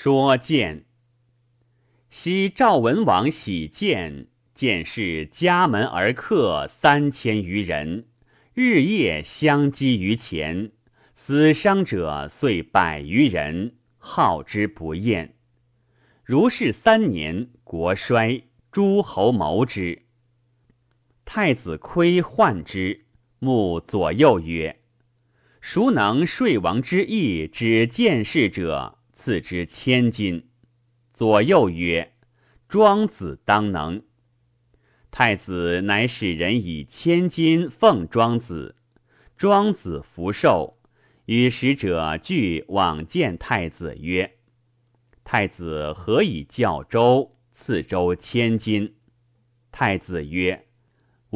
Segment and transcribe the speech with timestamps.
[0.00, 0.84] 说剑。
[2.08, 8.06] 昔赵文王喜剑，见士家门而客三千余人，
[8.54, 10.70] 日夜相击于前，
[11.14, 15.34] 死伤者遂百余人，号之不厌。
[16.22, 20.02] 如是三年，国衰，诸侯谋之。
[21.24, 23.04] 太子窥患之，
[23.40, 24.78] 目左右曰
[25.60, 28.94] ：“孰能说王之意，指剑士者？”
[29.28, 30.48] 赐之千金。
[31.12, 32.14] 左右曰
[32.66, 34.02] ：“庄子当能。”
[35.12, 38.76] 太子乃使人以千金奉庄子。
[39.36, 40.78] 庄子福寿，
[41.26, 44.38] 与使者俱往见太子曰。
[45.24, 47.36] 太子何以教周？
[47.52, 48.94] 赐周千金。
[49.70, 50.64] 太子曰：“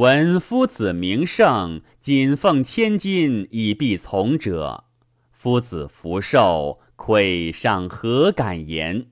[0.00, 4.84] 闻夫子名盛，仅奉千金以必从者。
[5.30, 9.09] 夫子福寿，愧尚何敢言？”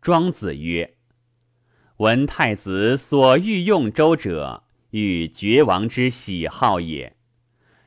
[0.00, 0.94] 庄子曰
[1.98, 7.16] ：“闻太子所欲用周者，欲绝王之喜好也。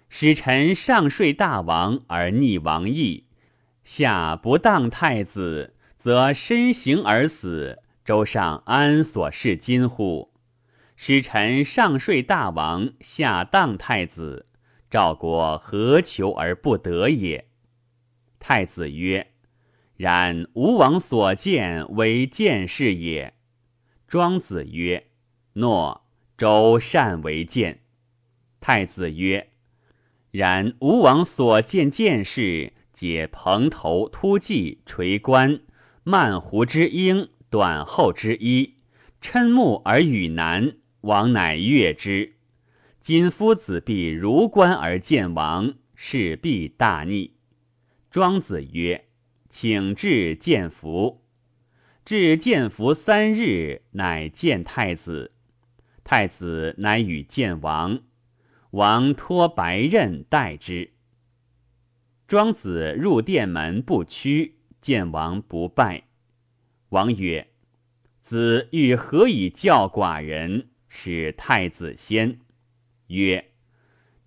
[0.09, 3.27] 使臣上睡大王而逆王意，
[3.85, 10.31] 下不当太子。”则身行而死，周上安所事今乎？
[10.95, 14.45] 使臣上睡大王，下当太子，
[14.89, 17.46] 赵国何求而不得也？
[18.39, 19.27] 太子曰
[19.97, 23.33] ：“然吴王所见为见事也。”
[24.07, 25.07] 庄子曰
[25.53, 26.03] ：“诺。”
[26.37, 27.79] 周善为见。
[28.59, 29.49] 太子曰
[30.29, 35.61] ：“然吴王所见见事，皆蓬头突髻，垂冠。”
[36.05, 38.75] 漫胡之鹰，短后之衣，
[39.19, 42.35] 嗔目而语难，王乃悦之。
[43.01, 47.36] 今夫子必如观而见王，是必大逆。
[48.09, 49.05] 庄子曰
[49.49, 51.23] ：“请至见服。”
[52.05, 55.33] 至见服三日，乃见太子。
[56.03, 58.01] 太子乃与见王，
[58.71, 60.93] 王托白刃待之。
[62.27, 64.55] 庄子入殿门不屈。
[64.79, 66.03] 见王不拜，
[66.89, 67.49] 王曰
[68.23, 72.39] ：“子欲何以教寡人，使太子先？”
[73.07, 73.46] 曰：“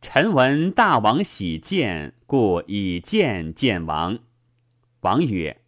[0.02, 4.18] 臣闻大王喜剑，故以剑见王。”
[5.02, 5.60] 王曰：“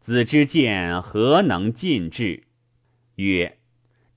[0.00, 2.44] 子之剑何能尽至？”
[3.16, 3.58] 曰：“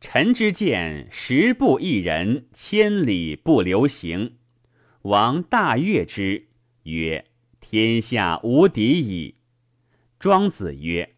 [0.01, 4.35] 臣之剑，十步一人，千里不留行。”
[5.03, 6.47] 王大悦之，
[6.83, 7.25] 曰
[7.61, 9.35] ：“天下无敌矣。”
[10.19, 11.15] 庄子曰：“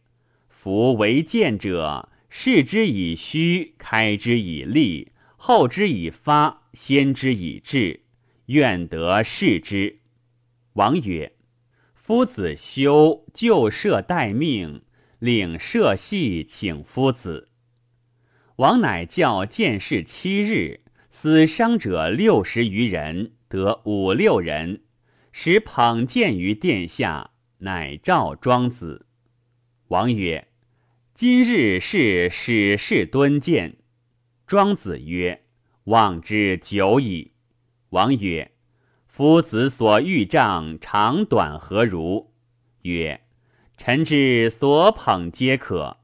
[0.48, 8.02] 夫为剑者，视之以虚，开之以利，后之以发，先之以治，
[8.48, 10.00] 愿得视之。”
[10.74, 11.34] 王曰
[11.96, 14.84] ：“夫子修就社待命，
[15.20, 17.50] 领社系请夫子。”
[18.58, 24.84] 王乃教见士七日，死伤者六十余人，得五六人，
[25.32, 27.32] 使捧剑于殿下。
[27.60, 29.08] 乃召庄子。
[29.88, 30.50] 王曰
[31.16, 33.78] ：“今日是始事敦谏。”
[34.46, 35.46] 庄子曰
[35.86, 37.32] ：“望之久矣。”
[37.90, 38.52] 王曰
[39.08, 42.32] ：“夫子所欲杖长短何如？”
[42.84, 43.22] 曰
[43.78, 45.98] ：“臣之所捧皆可。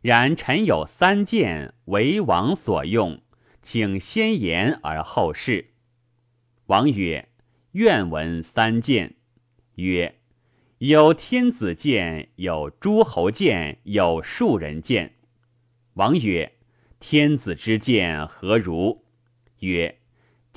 [0.00, 3.20] 然臣有三谏，为王所用，
[3.62, 5.72] 请先言而后事。”
[6.66, 7.28] 王曰
[7.72, 9.14] ：“愿闻三谏。”
[9.74, 10.14] 曰：
[10.78, 15.14] 有天子剑，有诸侯剑，有庶人剑。
[15.94, 16.52] 王曰
[17.00, 19.04] ：“天子之剑何如？”
[19.60, 19.97] 曰：“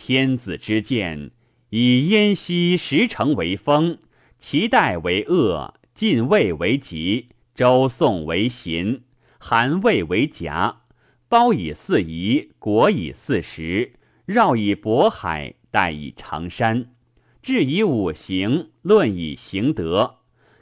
[0.03, 1.29] 天子之剑，
[1.69, 3.99] 以燕西十城为锋，
[4.39, 9.03] 齐代为恶，晋魏为吉，周宋为秦，
[9.37, 10.81] 韩魏为夹。
[11.29, 13.93] 包以四夷，国以四时，
[14.25, 16.95] 绕以渤海，带以长山。”
[17.43, 20.15] 治以五行，论以行德，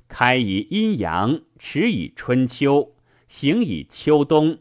[0.09, 2.93] 开以阴阳，持以春秋，
[3.29, 4.59] 行以秋冬。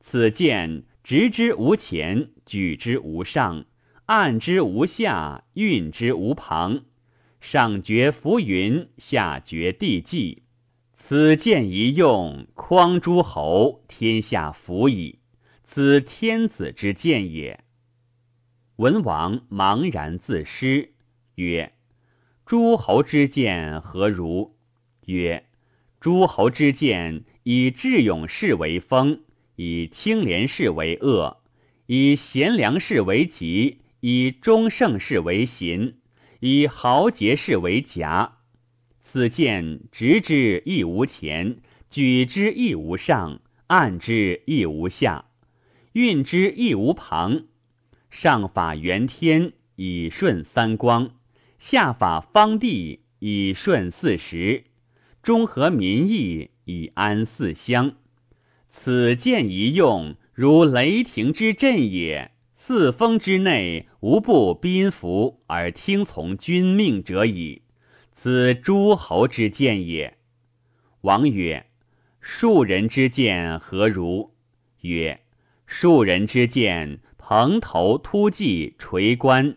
[0.00, 3.66] 此剑直之无前，举之无上，
[4.10, 6.82] 按之无下，运之无旁。
[7.40, 10.42] 上绝浮云，下绝地际。
[10.96, 15.20] 此剑一用，匡诸侯，天下服矣。
[15.62, 17.62] 此天子之剑也。
[18.78, 20.92] 文王茫然自失。
[21.36, 21.72] 曰：
[22.44, 24.56] 诸侯之剑何如？
[25.06, 25.46] 曰：
[26.00, 29.20] 诸侯之剑，以智勇士为锋，
[29.54, 31.40] 以清廉士为恶，
[31.86, 35.96] 以贤良士为吉，以忠胜士为行，
[36.40, 38.38] 以豪杰士为甲。
[39.02, 41.58] 此见直之亦无前，
[41.90, 45.26] 举之亦无上，按之亦无下，
[45.92, 47.42] 运之亦无旁。
[48.10, 51.10] 上法元天，以顺三光；
[51.58, 54.64] 下法方地，以顺四时；
[55.22, 57.96] 中和民意，以安四乡。
[58.72, 62.30] 此剑一用，如雷霆之震也。
[62.62, 67.62] 四风之内，无不宾服而听从君命者矣。
[68.12, 70.18] 此诸侯之见也。
[71.00, 71.64] 王曰
[72.20, 74.34] ：“庶人之见何如？”
[74.82, 75.22] 曰
[75.66, 79.56] ：“庶人之见，蓬头突髻，垂冠，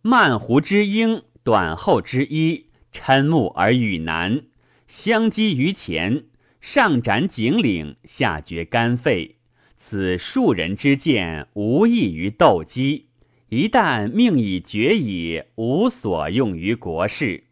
[0.00, 4.46] 曼胡之缨，短后之衣，嗔目而语难，
[4.88, 6.24] 相击于前，
[6.62, 9.36] 上斩颈领，下绝肝肺。”
[9.84, 13.08] 此庶人之见，无异于斗鸡。
[13.48, 17.48] 一旦命已决矣，无所用于国事。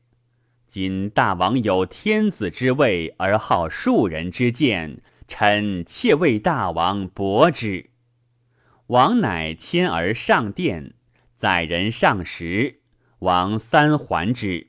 [0.68, 7.90] 今大王有天子之位，而好庶人之见，臣妾为大王驳之。
[8.86, 10.94] 王乃迁而上殿，
[11.36, 12.76] 载人上食，
[13.18, 14.68] 王三还之。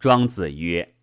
[0.00, 0.94] 庄子曰：“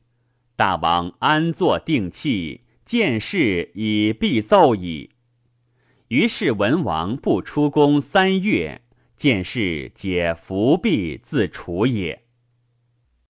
[0.57, 5.11] 大王安坐定气，见事以必奏矣。”
[6.09, 8.81] 于是文王不出宫三月，
[9.17, 12.24] 见事解伏必自处也。